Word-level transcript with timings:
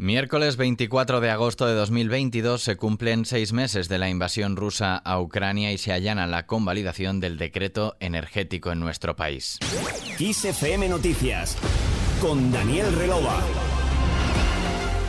Miércoles 0.00 0.56
24 0.56 1.20
de 1.20 1.28
agosto 1.28 1.66
de 1.66 1.74
2022 1.74 2.62
se 2.62 2.76
cumplen 2.76 3.24
seis 3.24 3.52
meses 3.52 3.88
de 3.88 3.98
la 3.98 4.08
invasión 4.08 4.54
rusa 4.54 4.96
a 4.96 5.20
Ucrania 5.20 5.72
y 5.72 5.78
se 5.78 5.92
allana 5.92 6.28
la 6.28 6.46
convalidación 6.46 7.18
del 7.18 7.36
decreto 7.36 7.96
energético 7.98 8.70
en 8.70 8.78
nuestro 8.78 9.16
país. 9.16 9.58
Noticias 10.88 11.56
con 12.20 12.52
Daniel 12.52 12.92
Relova. 12.92 13.42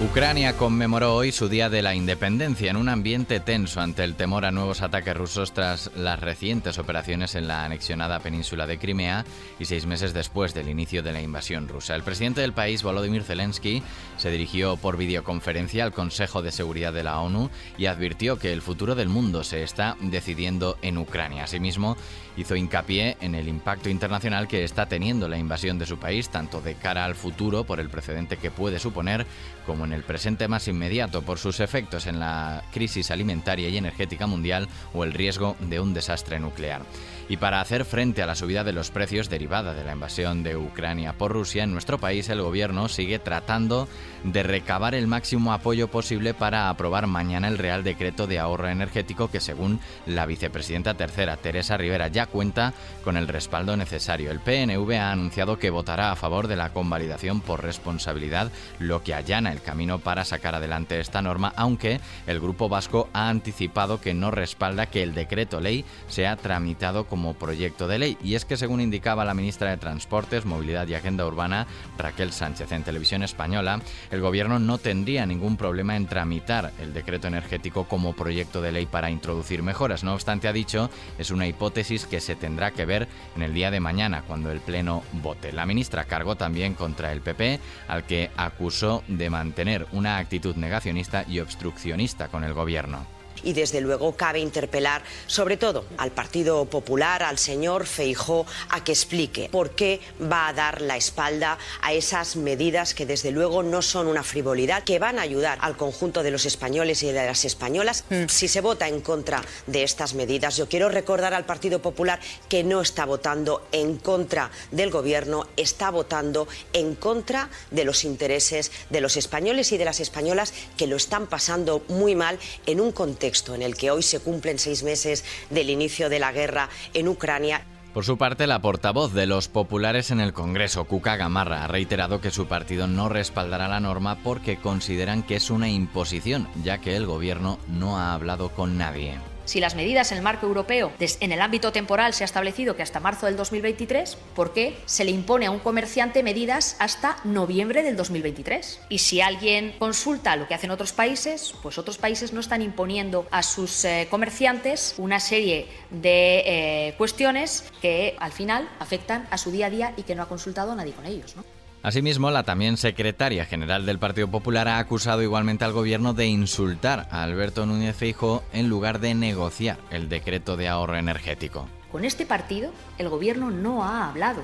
Ucrania 0.02 0.56
conmemoró 0.56 1.14
hoy 1.14 1.34
su 1.34 1.50
Día 1.50 1.70
de 1.70 1.82
la 1.82 1.94
Independencia 1.94 2.72
en 2.72 2.78
un 2.78 2.88
ambiente 2.88 3.42
tenso 3.42 3.82
ante 3.82 4.06
el 4.06 4.16
temor 4.16 4.46
a 4.46 4.52
nuevos 4.52 4.82
ataques 4.82 5.14
rusos 5.14 5.52
tras 5.52 5.92
las 5.94 6.18
recientes 6.22 6.78
operaciones 6.78 7.36
en 7.36 7.50
la 7.50 7.66
anexionada 7.66 8.22
península 8.22 8.66
de 8.66 8.78
Crimea 8.78 9.26
y 9.60 9.66
seis 9.66 9.86
meses 9.86 10.14
después 10.14 10.54
del 10.54 10.70
inicio 10.70 11.04
de 11.04 11.12
la 11.12 11.22
invasión 11.22 11.68
rusa. 11.68 11.96
El 11.96 12.04
presidente 12.04 12.40
del 12.40 12.54
país, 12.54 12.82
Volodymyr 12.82 13.24
Zelensky, 13.24 13.84
se 14.16 14.32
dirigió 14.32 14.78
por 14.78 14.96
videoconferencia 14.96 15.84
al 15.84 15.92
Consejo 15.92 16.42
de 16.42 16.54
Seguridad 16.54 16.94
de 16.94 17.04
la 17.04 17.20
ONU 17.20 17.50
y 17.78 17.88
advirtió 17.88 18.40
que 18.40 18.54
el 18.54 18.62
futuro 18.62 18.96
del 18.96 19.10
mundo 19.10 19.44
se 19.44 19.64
está 19.64 19.98
decidiendo 20.00 20.78
en 20.82 20.98
Ucrania. 20.98 21.44
Asimismo, 21.44 21.98
hizo 22.38 22.56
hincapié 22.56 23.18
en 23.20 23.36
el 23.36 23.50
impacto 23.50 23.90
internacional 23.90 24.48
que 24.48 24.64
está 24.64 24.86
teniendo 24.86 25.28
la 25.28 25.38
invasión 25.38 25.78
de 25.78 25.86
su 25.86 26.00
país, 26.00 26.30
tanto 26.30 26.62
de 26.62 26.76
cara 26.76 27.04
al 27.04 27.16
futuro 27.16 27.66
por 27.66 27.82
el 27.82 27.90
precedente 27.90 28.38
que 28.38 28.50
puede 28.50 28.80
suponer, 28.80 29.26
como 29.66 29.86
en 29.86 29.89
el 29.94 30.04
presente 30.04 30.48
más 30.48 30.68
inmediato 30.68 31.22
por 31.22 31.38
sus 31.38 31.60
efectos 31.60 32.08
en 32.08 32.20
la 32.20 32.64
crisis 32.72 33.12
alimentaria 33.12 33.70
y 33.70 33.78
energética 33.78 34.28
mundial 34.28 34.68
o 34.94 35.04
el 35.04 35.14
riesgo 35.14 35.56
de 35.60 35.80
un 35.80 35.94
desastre 35.94 36.40
nuclear. 36.40 36.82
Y 37.30 37.38
para 37.38 37.62
hacer 37.62 37.86
frente 37.86 38.24
a 38.24 38.26
la 38.26 38.34
subida 38.34 38.64
de 38.64 38.74
los 38.74 38.90
precios 38.90 39.30
derivada 39.30 39.76
de 39.76 39.84
la 39.84 39.94
invasión 39.94 40.42
de 40.42 40.58
Ucrania 40.58 41.14
por 41.14 41.32
Rusia, 41.32 41.64
en 41.64 41.72
nuestro 41.72 42.00
país 42.00 42.28
el 42.30 42.42
gobierno 42.42 42.90
sigue 42.90 43.20
tratando 43.20 43.88
de 44.24 44.42
recabar 44.42 44.96
el 44.96 45.06
máximo 45.06 45.54
apoyo 45.54 45.90
posible 45.90 46.34
para 46.34 46.70
aprobar 46.70 47.06
mañana 47.06 47.48
el 47.48 47.60
Real 47.60 47.84
Decreto 47.84 48.26
de 48.26 48.40
Ahorro 48.40 48.68
Energético 48.68 49.30
que 49.30 49.40
según 49.40 49.80
la 50.08 50.26
vicepresidenta 50.26 50.96
tercera, 50.96 51.38
Teresa 51.38 51.78
Rivera, 51.78 52.08
ya 52.08 52.26
cuenta 52.26 52.74
con 53.04 53.16
el 53.16 53.28
respaldo 53.28 53.78
necesario. 53.78 54.32
El 54.32 54.40
PNV 54.40 54.92
ha 54.98 55.12
anunciado 55.12 55.60
que 55.60 55.70
votará 55.70 56.12
a 56.12 56.16
favor 56.16 56.48
de 56.48 56.56
la 56.56 56.74
convalidación 56.74 57.42
por 57.42 57.64
responsabilidad, 57.64 58.52
lo 58.80 59.04
que 59.04 59.14
allana 59.14 59.52
el 59.52 59.62
camino 59.62 59.79
para 60.04 60.26
sacar 60.26 60.56
adelante 60.56 61.00
esta 61.00 61.22
norma, 61.22 61.54
aunque 61.56 62.02
el 62.28 62.42
Grupo 62.42 62.68
Vasco 62.68 63.08
ha 63.14 63.30
anticipado 63.30 64.02
que 64.02 64.14
no 64.14 64.30
respalda 64.30 64.88
que 64.88 65.04
el 65.04 65.14
decreto 65.14 65.62
ley 65.62 65.86
sea 66.10 66.36
tramitado 66.36 67.06
como 67.06 67.34
proyecto 67.34 67.88
de 67.88 67.98
ley. 67.98 68.18
Y 68.22 68.36
es 68.36 68.44
que, 68.44 68.58
según 68.58 68.82
indicaba 68.82 69.24
la 69.24 69.34
ministra 69.34 69.70
de 69.70 69.78
Transportes, 69.78 70.46
Movilidad 70.46 70.86
y 70.88 70.96
Agenda 70.96 71.26
Urbana, 71.26 71.66
Raquel 71.98 72.34
Sánchez, 72.34 72.74
en 72.74 72.84
televisión 72.84 73.24
española, 73.24 73.80
el 74.12 74.20
gobierno 74.20 74.60
no 74.60 74.80
tendría 74.80 75.26
ningún 75.26 75.56
problema 75.56 75.96
en 75.96 76.08
tramitar 76.08 76.74
el 76.82 76.94
decreto 76.94 77.28
energético 77.28 77.86
como 77.86 78.14
proyecto 78.14 78.62
de 78.62 78.74
ley 78.74 78.86
para 78.86 79.10
introducir 79.10 79.64
mejoras. 79.64 80.04
No 80.04 80.14
obstante, 80.14 80.50
ha 80.50 80.54
dicho, 80.54 80.90
es 81.18 81.32
una 81.32 81.48
hipótesis 81.48 82.06
que 82.06 82.20
se 82.20 82.36
tendrá 82.36 82.72
que 82.72 82.86
ver 82.86 83.08
en 83.38 83.44
el 83.44 83.54
día 83.54 83.72
de 83.72 83.80
mañana, 83.80 84.24
cuando 84.24 84.52
el 84.52 84.60
Pleno 84.60 85.04
vote. 85.14 85.54
La 85.54 85.66
ministra 85.66 86.04
cargó 86.04 86.36
también 86.36 86.74
contra 86.74 87.14
el 87.14 87.22
PP, 87.22 87.62
al 87.88 88.04
que 88.04 88.30
acusó 88.36 89.04
de 89.08 89.30
mantener 89.30 89.69
una 89.92 90.18
actitud 90.18 90.56
negacionista 90.56 91.26
y 91.28 91.40
obstruccionista 91.40 92.28
con 92.28 92.44
el 92.44 92.54
gobierno 92.54 93.19
y 93.44 93.54
desde 93.54 93.82
luego 93.82 94.16
cabe 94.16 94.40
interpelar 94.40 95.04
sobre 95.28 95.58
todo 95.58 95.86
al 95.98 96.12
Partido 96.12 96.66
Popular, 96.66 97.24
al 97.24 97.38
señor 97.38 97.86
Feijó, 97.86 98.46
a 98.70 98.84
que 98.84 98.92
explique 98.92 99.50
por 99.52 99.72
qué 99.72 100.00
va 100.22 100.48
a 100.48 100.54
dar 100.54 100.82
la 100.82 100.98
espalda 100.98 101.58
a 101.82 101.94
esas 101.94 102.36
medidas 102.36 102.94
que 102.94 103.06
desde 103.06 103.32
luego 103.32 103.64
no 103.64 103.82
son 103.82 104.08
una 104.08 104.24
frivolidad, 104.24 104.84
que 104.84 105.00
van 105.00 105.20
a 105.20 105.24
ayudar 105.24 105.58
al 105.62 105.78
conjunto 105.78 106.24
de 106.24 106.32
los 106.32 106.46
españoles 106.46 107.04
y 107.04 107.08
de 107.08 107.26
las 107.26 107.46
españolas. 107.46 108.06
Mm. 108.10 108.26
Si 108.28 108.48
se 108.48 108.62
vota 108.62 108.88
en 108.88 109.02
contra 109.02 109.42
de 109.68 109.84
estas 109.84 110.14
medidas, 110.14 110.58
yo 110.58 110.68
quiero 110.68 110.90
recordar 110.90 111.34
al 111.34 111.46
Partido 111.46 111.82
Popular 111.82 112.20
que 112.48 112.64
no 112.64 112.82
está 112.82 113.06
votando 113.06 113.68
en 113.72 113.98
contra 113.98 114.52
del 114.72 114.92
Gobierno, 114.92 115.48
está 115.58 115.90
votando 115.90 116.48
en 116.74 116.96
contra 116.96 117.50
de 117.72 117.86
los 117.86 118.04
intereses 118.04 118.72
de 118.90 119.02
los 119.02 119.18
españoles 119.18 119.72
y 119.72 119.78
de 119.78 119.86
las 119.86 120.00
españolas 120.00 120.54
que 120.78 120.88
lo 120.88 120.96
están 120.96 121.28
pasando 121.28 121.84
muy 121.88 122.16
mal 122.16 122.40
en 122.66 122.82
un 122.82 122.92
contexto 122.92 123.29
en 123.30 123.62
el 123.62 123.76
que 123.76 123.92
hoy 123.92 124.02
se 124.02 124.20
cumplen 124.20 124.58
seis 124.58 124.82
meses 124.82 125.24
del 125.52 125.70
inicio 125.70 126.10
de 126.10 126.20
la 126.20 126.32
guerra 126.32 126.70
en 126.94 127.08
Ucrania. 127.08 127.64
Por 127.94 128.06
su 128.06 128.18
parte, 128.18 128.48
la 128.48 128.62
portavoz 128.62 129.14
de 129.14 129.26
los 129.26 129.48
populares 129.48 130.10
en 130.12 130.20
el 130.20 130.34
Congreso, 130.34 130.86
Cuca 130.86 131.16
Gamarra, 131.16 131.64
ha 131.64 131.68
reiterado 131.68 132.22
que 132.22 132.32
su 132.32 132.48
partido 132.48 132.88
no 132.88 133.08
respaldará 133.10 133.68
la 133.68 133.80
norma 133.80 134.20
porque 134.24 134.58
consideran 134.58 135.24
que 135.24 135.36
es 135.36 135.50
una 135.50 135.70
imposición, 135.70 136.48
ya 136.64 136.80
que 136.80 136.96
el 136.96 137.06
gobierno 137.06 137.60
no 137.68 138.00
ha 138.00 138.14
hablado 138.14 138.50
con 138.50 138.78
nadie. 138.78 139.20
Si 139.50 139.60
las 139.60 139.74
medidas 139.74 140.12
en 140.12 140.20
el 140.20 140.24
marco 140.24 140.46
europeo, 140.46 140.92
en 141.00 141.32
el 141.32 141.42
ámbito 141.42 141.72
temporal, 141.72 142.14
se 142.14 142.24
ha 142.24 142.26
establecido 142.26 142.76
que 142.76 142.84
hasta 142.84 143.00
marzo 143.00 143.26
del 143.26 143.36
2023, 143.36 144.16
¿por 144.36 144.54
qué 144.54 144.78
se 144.86 145.04
le 145.04 145.10
impone 145.10 145.48
a 145.48 145.50
un 145.50 145.58
comerciante 145.58 146.22
medidas 146.22 146.76
hasta 146.78 147.18
noviembre 147.24 147.82
del 147.82 147.96
2023? 147.96 148.80
Y 148.90 149.00
si 149.00 149.22
alguien 149.22 149.74
consulta 149.80 150.36
lo 150.36 150.48
que 150.48 150.54
hacen 150.54 150.70
otros 150.70 150.94
países, 150.94 151.56
pues 151.64 151.80
otros 151.80 151.98
países 151.98 152.32
no 152.32 152.42
están 152.42 152.62
imponiendo 152.62 153.26
a 153.32 153.42
sus 153.42 153.86
eh, 153.86 154.08
comerciantes 154.12 154.94
una 155.00 155.20
serie 155.20 155.66
de 155.90 156.44
eh, 156.46 156.94
cuestiones 157.00 157.64
que 157.82 158.16
al 158.20 158.32
final 158.32 158.70
afectan 158.78 159.28
a 159.32 159.40
su 159.40 159.50
día 159.50 159.66
a 159.66 159.70
día 159.72 159.94
y 159.98 160.04
que 160.04 160.14
no 160.14 160.22
ha 160.22 160.28
consultado 160.28 160.76
nadie 160.76 160.94
con 160.94 161.08
ellos. 161.08 161.36
¿no? 161.36 161.44
Asimismo, 161.82 162.30
la 162.30 162.44
también 162.44 162.76
secretaria 162.76 163.46
general 163.46 163.86
del 163.86 164.00
Partido 164.00 164.28
Popular 164.28 164.68
ha 164.68 164.80
acusado 164.80 165.24
igualmente 165.24 165.64
al 165.64 165.72
gobierno 165.72 166.14
de 166.14 166.28
insultar 166.28 167.08
a 167.10 167.24
Alberto 167.24 167.66
Núñez 167.66 167.96
Feijóo 167.96 168.44
en 168.52 168.68
lugar 168.68 169.00
de 169.00 169.16
negociar 169.16 169.78
el 169.90 170.10
decreto 170.10 170.58
de 170.58 170.68
ahorro 170.68 170.98
energético. 170.98 171.70
Con 171.90 172.04
este 172.04 172.26
partido, 172.26 172.74
el 172.98 173.08
gobierno 173.08 173.50
no 173.50 173.86
ha 173.86 174.10
hablado. 174.10 174.44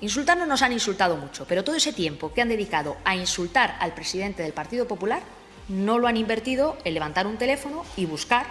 Insultarnos 0.00 0.48
nos 0.48 0.62
han 0.62 0.72
insultado 0.72 1.16
mucho, 1.16 1.46
pero 1.48 1.62
todo 1.62 1.76
ese 1.76 1.92
tiempo 1.92 2.32
que 2.32 2.42
han 2.42 2.48
dedicado 2.48 2.96
a 3.04 3.14
insultar 3.14 3.76
al 3.78 3.94
presidente 3.94 4.42
del 4.42 4.52
Partido 4.52 4.88
Popular 4.88 5.22
no 5.68 5.98
lo 5.98 6.08
han 6.08 6.16
invertido 6.16 6.76
en 6.84 6.94
levantar 6.94 7.28
un 7.28 7.36
teléfono 7.36 7.84
y 7.96 8.06
buscar 8.06 8.46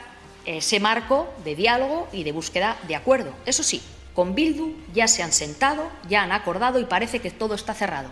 ese 0.46 0.80
marco 0.80 1.28
de 1.44 1.56
diálogo 1.56 2.08
y 2.14 2.24
de 2.24 2.32
búsqueda 2.32 2.78
de 2.88 2.96
acuerdo. 2.96 3.34
Eso 3.46 3.64
sí, 3.64 3.82
con 4.14 4.36
Bildu 4.36 4.76
ya 4.94 5.08
se 5.08 5.24
han 5.24 5.32
sentado, 5.32 5.90
ya 6.08 6.24
han 6.24 6.32
acordado 6.32 6.80
y 6.80 6.86
parece 6.86 7.20
que 7.20 7.32
todo 7.32 7.56
está 7.56 7.74
cerrado. 7.74 8.10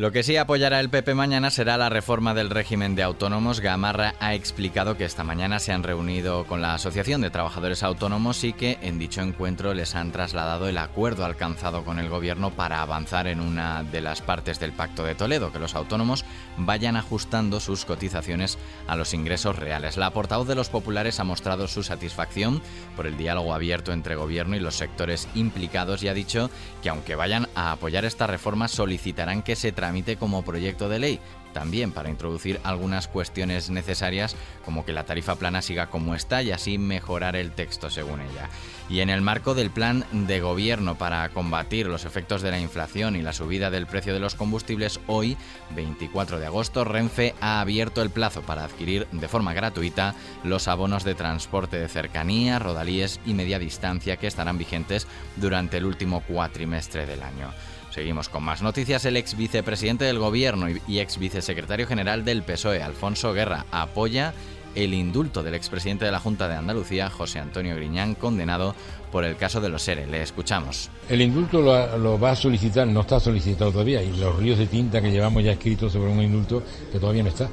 Lo 0.00 0.12
que 0.12 0.22
sí 0.22 0.38
apoyará 0.38 0.80
el 0.80 0.88
PP 0.88 1.14
mañana 1.14 1.50
será 1.50 1.76
la 1.76 1.90
reforma 1.90 2.32
del 2.32 2.48
régimen 2.48 2.94
de 2.94 3.02
autónomos. 3.02 3.60
Gamarra 3.60 4.14
ha 4.18 4.32
explicado 4.32 4.96
que 4.96 5.04
esta 5.04 5.24
mañana 5.24 5.58
se 5.58 5.72
han 5.72 5.82
reunido 5.82 6.46
con 6.46 6.62
la 6.62 6.72
Asociación 6.72 7.20
de 7.20 7.28
Trabajadores 7.28 7.82
Autónomos 7.82 8.42
y 8.42 8.54
que 8.54 8.78
en 8.80 8.98
dicho 8.98 9.20
encuentro 9.20 9.74
les 9.74 9.94
han 9.94 10.10
trasladado 10.10 10.68
el 10.68 10.78
acuerdo 10.78 11.26
alcanzado 11.26 11.84
con 11.84 11.98
el 11.98 12.08
gobierno 12.08 12.50
para 12.50 12.80
avanzar 12.80 13.26
en 13.26 13.40
una 13.40 13.82
de 13.82 14.00
las 14.00 14.22
partes 14.22 14.58
del 14.58 14.72
Pacto 14.72 15.04
de 15.04 15.14
Toledo, 15.14 15.52
que 15.52 15.58
los 15.58 15.74
autónomos 15.74 16.24
vayan 16.56 16.96
ajustando 16.96 17.60
sus 17.60 17.84
cotizaciones 17.84 18.56
a 18.86 18.96
los 18.96 19.12
ingresos 19.12 19.56
reales. 19.56 19.98
La 19.98 20.14
portavoz 20.14 20.48
de 20.48 20.54
los 20.54 20.70
populares 20.70 21.20
ha 21.20 21.24
mostrado 21.24 21.68
su 21.68 21.82
satisfacción 21.82 22.62
por 22.96 23.06
el 23.06 23.18
diálogo 23.18 23.52
abierto 23.52 23.92
entre 23.92 24.16
gobierno 24.16 24.56
y 24.56 24.60
los 24.60 24.76
sectores 24.76 25.28
implicados 25.34 26.02
y 26.02 26.08
ha 26.08 26.14
dicho 26.14 26.48
que 26.82 26.88
aunque 26.88 27.16
vayan 27.16 27.48
a 27.54 27.72
apoyar 27.72 28.06
esta 28.06 28.26
reforma 28.26 28.66
solicitarán 28.66 29.42
que 29.42 29.56
se 29.56 29.72
tramite 29.72 29.89
como 30.18 30.44
proyecto 30.44 30.88
de 30.88 30.98
ley, 30.98 31.20
también 31.52 31.92
para 31.92 32.10
introducir 32.10 32.60
algunas 32.62 33.08
cuestiones 33.08 33.70
necesarias 33.70 34.36
como 34.64 34.84
que 34.84 34.92
la 34.92 35.04
tarifa 35.04 35.34
plana 35.34 35.62
siga 35.62 35.88
como 35.88 36.14
está 36.14 36.42
y 36.42 36.52
así 36.52 36.78
mejorar 36.78 37.36
el 37.36 37.50
texto 37.52 37.90
según 37.90 38.20
ella. 38.20 38.48
Y 38.88 39.00
en 39.00 39.10
el 39.10 39.20
marco 39.20 39.54
del 39.54 39.70
plan 39.70 40.04
de 40.12 40.40
gobierno 40.40 40.96
para 40.96 41.28
combatir 41.30 41.86
los 41.86 42.04
efectos 42.04 42.42
de 42.42 42.50
la 42.50 42.60
inflación 42.60 43.16
y 43.16 43.22
la 43.22 43.32
subida 43.32 43.70
del 43.70 43.86
precio 43.86 44.12
de 44.12 44.20
los 44.20 44.34
combustibles, 44.34 45.00
hoy, 45.06 45.36
24 45.74 46.38
de 46.38 46.46
agosto, 46.46 46.84
Renfe 46.84 47.34
ha 47.40 47.60
abierto 47.60 48.02
el 48.02 48.10
plazo 48.10 48.42
para 48.42 48.64
adquirir 48.64 49.06
de 49.12 49.28
forma 49.28 49.54
gratuita 49.54 50.14
los 50.44 50.68
abonos 50.68 51.04
de 51.04 51.14
transporte 51.14 51.78
de 51.78 51.88
cercanía, 51.88 52.58
rodalíes 52.58 53.20
y 53.26 53.34
media 53.34 53.58
distancia 53.58 54.16
que 54.16 54.26
estarán 54.26 54.58
vigentes 54.58 55.06
durante 55.36 55.76
el 55.76 55.84
último 55.84 56.20
cuatrimestre 56.22 57.06
del 57.06 57.22
año. 57.22 57.50
Seguimos 57.90 58.28
con 58.28 58.42
más 58.42 58.62
noticias. 58.62 59.04
El 59.04 59.16
ex 59.16 59.36
vicepresidente 59.36 60.04
del 60.04 60.18
gobierno 60.18 60.66
y 60.86 60.98
ex 61.00 61.18
vicesecretario 61.18 61.86
general 61.86 62.24
del 62.24 62.42
PSOE, 62.42 62.82
Alfonso 62.82 63.32
Guerra, 63.32 63.66
apoya 63.70 64.32
el 64.74 64.94
indulto 64.94 65.42
del 65.42 65.54
expresidente 65.54 66.04
de 66.04 66.12
la 66.12 66.20
Junta 66.20 66.48
de 66.48 66.54
Andalucía, 66.54 67.10
José 67.10 67.40
Antonio 67.40 67.74
Griñán, 67.74 68.14
condenado 68.14 68.74
por 69.10 69.24
el 69.24 69.36
caso 69.36 69.60
de 69.60 69.68
los 69.68 69.82
seres. 69.82 70.08
Le 70.08 70.22
escuchamos. 70.22 70.90
El 71.08 71.20
indulto 71.20 71.60
lo, 71.60 72.20
va 72.20 72.30
a 72.30 72.36
solicitar, 72.36 72.86
no 72.86 73.00
está 73.00 73.18
solicitado 73.18 73.72
todavía, 73.72 74.02
y 74.02 74.16
los 74.16 74.36
ríos 74.36 74.58
de 74.58 74.66
tinta 74.66 75.00
que 75.02 75.10
llevamos 75.10 75.42
ya 75.42 75.52
escritos 75.52 75.92
sobre 75.92 76.10
un 76.10 76.22
indulto 76.22 76.62
que 76.92 76.98
todavía 76.98 77.24
no 77.24 77.30
está, 77.30 77.48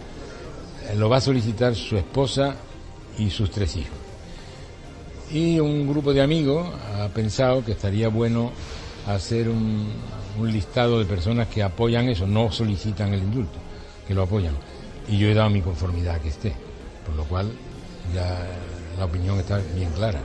lo 0.95 1.10
va 1.10 1.18
a 1.18 1.22
solicitar 1.22 1.75
su 1.75 1.98
esposa 1.98 2.56
y 3.18 3.30
sus 3.30 3.50
tres 3.50 3.75
hijos. 3.75 3.98
Y 5.31 5.60
un 5.60 5.88
grupo 5.88 6.13
de 6.13 6.22
amigos 6.22 6.68
ha 6.95 7.07
pensado 7.10 7.66
que 7.66 7.74
estaría 7.74 8.07
bueno 8.07 8.51
hacer 9.07 9.50
un, 9.50 9.88
un 10.38 10.51
listado 10.51 11.00
de 11.00 11.06
personas 11.06 11.48
que 11.48 11.63
apoyan 11.63 12.10
eso, 12.10 12.28
no 12.28 12.51
solicitan 12.51 13.13
el 13.13 13.22
indulto, 13.22 13.60
que 14.07 14.13
lo 14.13 14.24
apoyan. 14.24 14.54
y 15.10 15.18
yo 15.18 15.30
he 15.30 15.34
dado 15.34 15.50
mi 15.50 15.62
conformidad 15.62 16.16
a 16.16 16.19
que 16.19 16.30
esté, 16.30 16.54
por 17.06 17.16
lo 17.16 17.24
cual 17.24 17.50
ya 18.13 18.45
la 18.98 19.06
opinión 19.06 19.39
está 19.39 19.60
bien 19.75 19.92
clara. 19.92 20.19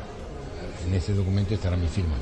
En 0.87 0.95
ese 0.95 1.15
documento 1.15 1.55
estará 1.55 1.77
mi 1.77 1.87
firma. 1.87 2.17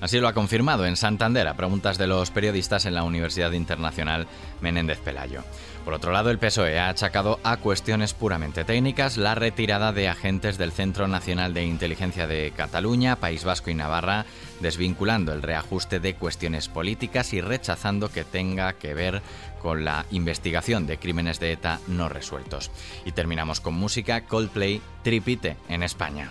Así 0.00 0.20
lo 0.20 0.28
ha 0.28 0.32
confirmado 0.32 0.86
en 0.86 0.96
Santander 0.96 1.48
a 1.48 1.54
preguntas 1.54 1.98
de 1.98 2.06
los 2.06 2.30
periodistas 2.30 2.86
en 2.86 2.94
la 2.94 3.02
Universidad 3.02 3.52
Internacional 3.52 4.28
Menéndez 4.60 4.98
Pelayo. 4.98 5.42
Por 5.84 5.94
otro 5.94 6.12
lado, 6.12 6.30
el 6.30 6.38
PSOE 6.38 6.78
ha 6.78 6.88
achacado 6.88 7.40
a 7.42 7.56
cuestiones 7.56 8.14
puramente 8.14 8.64
técnicas 8.64 9.16
la 9.16 9.34
retirada 9.34 9.92
de 9.92 10.08
agentes 10.08 10.58
del 10.58 10.70
Centro 10.70 11.08
Nacional 11.08 11.54
de 11.54 11.64
Inteligencia 11.64 12.26
de 12.26 12.52
Cataluña, 12.54 13.16
País 13.16 13.44
Vasco 13.44 13.70
y 13.70 13.74
Navarra, 13.74 14.26
desvinculando 14.60 15.32
el 15.32 15.42
reajuste 15.42 15.98
de 15.98 16.14
cuestiones 16.14 16.68
políticas 16.68 17.32
y 17.32 17.40
rechazando 17.40 18.10
que 18.10 18.24
tenga 18.24 18.74
que 18.74 18.94
ver 18.94 19.22
con 19.62 19.84
la 19.84 20.06
investigación 20.10 20.86
de 20.86 20.98
crímenes 20.98 21.40
de 21.40 21.52
ETA 21.52 21.80
no 21.88 22.08
resueltos. 22.08 22.70
Y 23.04 23.12
terminamos 23.12 23.60
con 23.60 23.74
música 23.74 24.26
Coldplay 24.26 24.80
Tripite 25.02 25.56
en 25.68 25.82
España. 25.82 26.30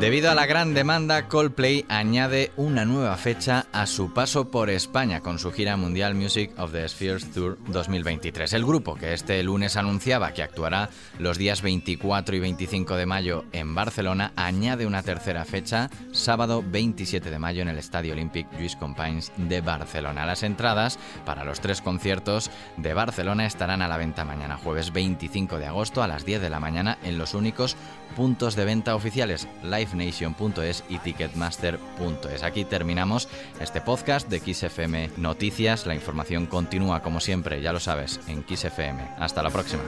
Debido 0.00 0.30
a 0.30 0.34
la 0.34 0.44
gran 0.44 0.74
demanda, 0.74 1.26
Coldplay 1.26 1.86
añade 1.88 2.52
una 2.58 2.84
nueva 2.84 3.16
fecha 3.16 3.64
a 3.72 3.86
su 3.86 4.12
paso 4.12 4.50
por 4.50 4.68
España 4.68 5.22
con 5.22 5.38
su 5.38 5.52
gira 5.52 5.78
mundial 5.78 6.14
Music 6.14 6.52
of 6.58 6.72
the 6.72 6.86
Spheres 6.86 7.32
Tour 7.32 7.56
2023. 7.68 8.52
El 8.52 8.66
grupo, 8.66 8.96
que 8.96 9.14
este 9.14 9.42
lunes 9.42 9.74
anunciaba 9.78 10.32
que 10.32 10.42
actuará 10.42 10.90
los 11.18 11.38
días 11.38 11.62
24 11.62 12.36
y 12.36 12.40
25 12.40 12.94
de 12.94 13.06
mayo 13.06 13.46
en 13.52 13.74
Barcelona, 13.74 14.32
añade 14.36 14.84
una 14.84 15.02
tercera 15.02 15.46
fecha, 15.46 15.88
sábado 16.12 16.62
27 16.62 17.30
de 17.30 17.38
mayo 17.38 17.62
en 17.62 17.68
el 17.68 17.78
Estadio 17.78 18.12
Olympic 18.12 18.52
Lluís 18.52 18.76
Companys 18.76 19.32
de 19.38 19.62
Barcelona. 19.62 20.26
Las 20.26 20.42
entradas 20.42 20.98
para 21.24 21.42
los 21.42 21.60
tres 21.60 21.80
conciertos 21.80 22.50
de 22.76 22.92
Barcelona 22.92 23.46
estarán 23.46 23.80
a 23.80 23.88
la 23.88 23.96
venta 23.96 24.26
mañana 24.26 24.58
jueves 24.58 24.92
25 24.92 25.58
de 25.58 25.66
agosto 25.66 26.02
a 26.02 26.06
las 26.06 26.26
10 26.26 26.42
de 26.42 26.50
la 26.50 26.60
mañana 26.60 26.98
en 27.02 27.16
los 27.16 27.32
únicos 27.32 27.78
puntos 28.14 28.56
de 28.56 28.64
venta 28.66 28.94
oficiales 28.94 29.48
livenation.es 29.86 30.84
y 30.88 30.98
ticketmaster.es. 30.98 32.42
Aquí 32.42 32.64
terminamos 32.64 33.28
este 33.60 33.80
podcast 33.80 34.28
de 34.28 34.40
XFM 34.40 35.10
Noticias. 35.16 35.86
La 35.86 35.94
información 35.94 36.46
continúa 36.46 37.02
como 37.02 37.20
siempre, 37.20 37.62
ya 37.62 37.72
lo 37.72 37.80
sabes, 37.80 38.20
en 38.28 38.44
XFM. 38.46 39.02
Hasta 39.18 39.42
la 39.42 39.50
próxima. 39.50 39.82